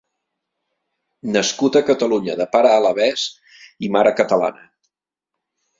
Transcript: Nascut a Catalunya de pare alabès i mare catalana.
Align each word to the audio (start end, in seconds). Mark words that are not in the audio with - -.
Nascut 1.35 1.77
a 1.81 1.83
Catalunya 1.91 2.37
de 2.41 2.49
pare 2.57 2.73
alabès 2.81 3.29
i 3.89 3.95
mare 3.99 4.19
catalana. 4.23 4.71